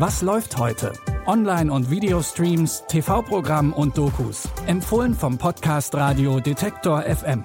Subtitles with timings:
[0.00, 0.94] Was läuft heute?
[1.26, 4.48] Online- und Videostreams, TV-Programm und Dokus.
[4.66, 7.44] Empfohlen vom Podcast Radio Detektor FM.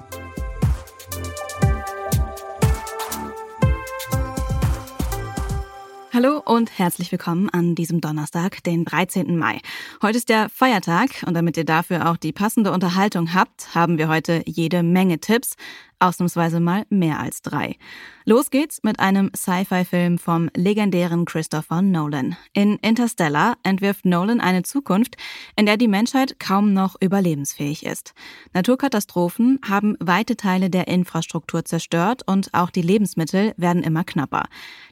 [6.14, 9.38] Hallo und herzlich willkommen an diesem Donnerstag, den 13.
[9.38, 9.60] Mai.
[10.02, 14.08] Heute ist der Feiertag und damit ihr dafür auch die passende Unterhaltung habt, haben wir
[14.08, 15.58] heute jede Menge Tipps
[16.00, 17.78] ausnahmsweise mal mehr als drei.
[18.26, 22.36] Los geht's mit einem Sci-Fi-Film vom legendären Christopher Nolan.
[22.54, 25.16] In Interstellar entwirft Nolan eine Zukunft,
[25.56, 28.14] in der die Menschheit kaum noch überlebensfähig ist.
[28.54, 34.46] Naturkatastrophen haben weite Teile der Infrastruktur zerstört und auch die Lebensmittel werden immer knapper.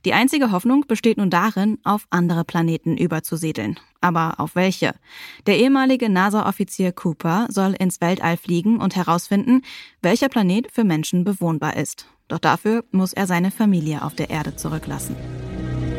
[0.06, 3.80] Die einzige Hoffnung besteht nun darin, auf andere Planeten überzusiedeln.
[4.04, 4.96] Aber auf welche?
[5.48, 9.62] Der ehemalige NASA-Offizier Cooper soll ins Weltall fliegen und herausfinden,
[10.02, 12.06] welcher Planet für Menschen bewohnbar ist.
[12.28, 15.16] Doch dafür muss er seine Familie auf der Erde zurücklassen.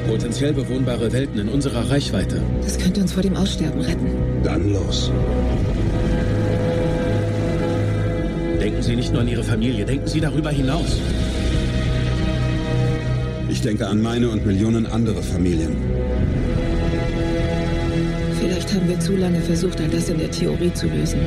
[0.06, 2.42] Potenziell bewohnbare Welten in unserer Reichweite.
[2.60, 4.42] Das könnte uns vor dem Aussterben retten.
[4.42, 5.10] Dann los.
[8.60, 11.00] Denken Sie nicht nur an Ihre Familie, denken Sie darüber hinaus.
[13.48, 15.74] Ich denke an meine und Millionen andere Familien.
[18.64, 21.20] Vielleicht haben wir zu lange versucht, all das in der Theorie zu lösen.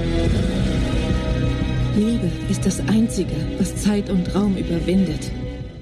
[1.95, 5.31] Liebe ist das Einzige, was Zeit und Raum überwindet.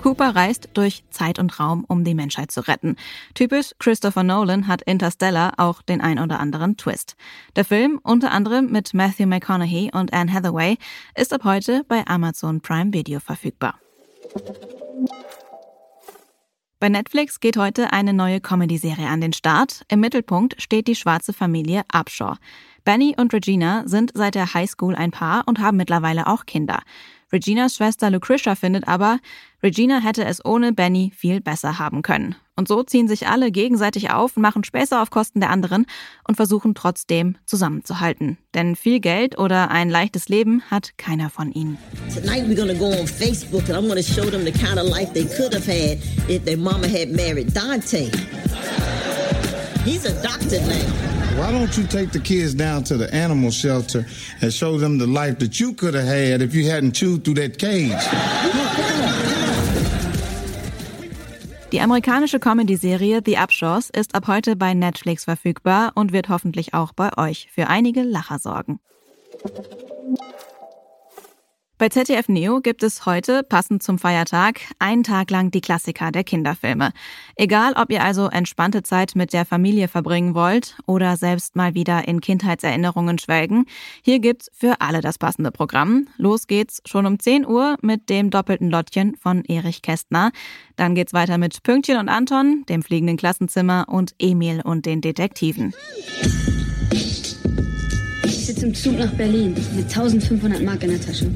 [0.01, 2.97] Cooper reist durch Zeit und Raum, um die Menschheit zu retten.
[3.35, 7.15] Typisch Christopher Nolan hat Interstellar auch den ein oder anderen Twist.
[7.55, 10.77] Der Film, unter anderem mit Matthew McConaughey und Anne Hathaway,
[11.15, 13.79] ist ab heute bei Amazon Prime Video verfügbar.
[16.85, 19.81] Bei Netflix geht heute eine neue Comedy-Serie an den Start.
[19.87, 22.35] Im Mittelpunkt steht die schwarze Familie Upshaw.
[22.83, 26.83] Benny und Regina sind seit der Highschool ein Paar und haben mittlerweile auch Kinder.
[27.35, 29.19] Reginas Schwester Lucretia findet aber,
[29.61, 32.35] Regina hätte es ohne Benny viel besser haben können.
[32.55, 35.85] Und so ziehen sich alle gegenseitig auf, machen Späße auf Kosten der anderen
[36.25, 38.37] und versuchen trotzdem zusammenzuhalten.
[38.53, 41.77] Denn viel Geld oder ein leichtes Leben hat keiner von ihnen.
[42.13, 45.11] Tonight we're gonna go on Facebook and I'm gonna show them the kind of life
[45.11, 45.97] they could have had
[46.29, 48.09] if their mama had married Dante.
[49.83, 51.14] He's a doctor now.
[51.37, 54.05] Why don't you take the kids down to the animal shelter
[54.41, 57.35] and show them the life that you could have had if you hadn't chewed through
[57.35, 57.91] that cage?
[61.73, 66.93] Die amerikanische Comedy-Serie The Upshaws ist ab heute bei Netflix verfügbar und wird hoffentlich auch
[66.93, 68.79] bei euch für einige Lacher sorgen.
[71.77, 76.23] Bei ZDF Neo gibt es heute, passend zum Feiertag, einen Tag lang die Klassiker der
[76.23, 76.91] Kinderfilme.
[77.35, 82.07] Egal, ob ihr also entspannte Zeit mit der Familie verbringen wollt oder selbst mal wieder
[82.07, 83.65] in Kindheitserinnerungen schwelgen,
[84.01, 86.07] hier gibt's für alle das passende Programm.
[86.15, 90.31] Los geht's schon um 10 Uhr mit dem doppelten Lottchen von Erich Kästner.
[90.77, 95.73] Dann geht's weiter mit Pünktchen und Anton, dem fliegenden Klassenzimmer und Emil und den Detektiven
[98.65, 101.27] im Zug nach Berlin mit 1500 Mark in der Tasche.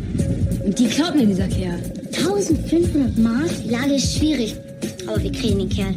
[0.66, 1.80] Und die klaut mir dieser Kerl.
[2.08, 3.52] 1500 Mark?
[3.70, 4.56] Lage ist schwierig.
[5.06, 5.94] Aber wir kriegen den Kerl.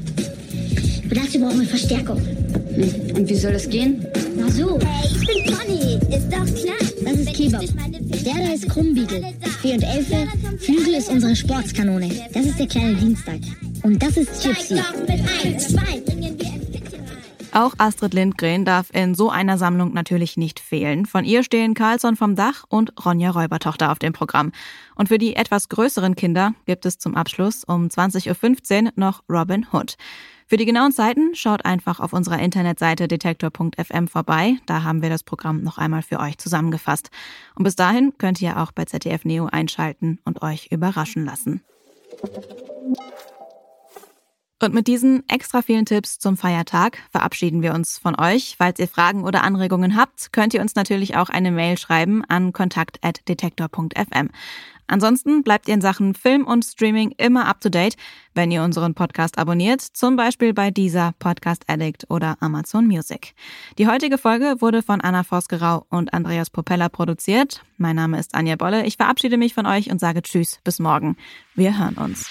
[1.07, 2.21] Aber dazu brauchen wir Verstärkung.
[2.21, 3.17] Hm.
[3.17, 4.07] Und wie soll das gehen?
[4.37, 4.79] Na so.
[4.81, 5.95] Hey, ich bin Conny.
[6.15, 6.91] Ist doch klar.
[7.05, 7.63] Das ist Kebab.
[7.63, 9.23] Der da ist Krummbiegel.
[9.63, 10.27] Fee und Elfe.
[10.59, 12.11] Flügel ist unsere Sportskanone.
[12.35, 13.39] Das ist der kleine Dienstag.
[13.83, 14.77] Und das ist Gypsy.
[17.55, 21.05] Auch Astrid Lindgren darf in so einer Sammlung natürlich nicht fehlen.
[21.05, 24.53] Von ihr stehen Carlson vom Dach und Ronja Räubertochter auf dem Programm.
[24.95, 29.67] Und für die etwas größeren Kinder gibt es zum Abschluss um 20.15 Uhr noch Robin
[29.71, 29.97] Hood.
[30.47, 34.57] Für die genauen Zeiten schaut einfach auf unserer Internetseite detektor.fm vorbei.
[34.65, 37.11] Da haben wir das Programm noch einmal für euch zusammengefasst.
[37.55, 41.63] Und bis dahin könnt ihr auch bei ZDF Neo einschalten und euch überraschen lassen.
[44.63, 48.55] Und mit diesen extra vielen Tipps zum Feiertag verabschieden wir uns von euch.
[48.59, 52.53] Falls ihr Fragen oder Anregungen habt, könnt ihr uns natürlich auch eine Mail schreiben an
[52.53, 54.29] kontakt.detektor.fm.
[54.87, 57.97] Ansonsten bleibt ihr in Sachen Film und Streaming immer up to date,
[58.35, 63.35] wenn ihr unseren Podcast abonniert, zum Beispiel bei dieser Podcast Addict oder Amazon Music.
[63.79, 67.65] Die heutige Folge wurde von Anna Vosgerau und Andreas Propeller produziert.
[67.79, 68.87] Mein Name ist Anja Bolle.
[68.87, 71.17] Ich verabschiede mich von euch und sage Tschüss, bis morgen.
[71.57, 72.31] Wir hören uns.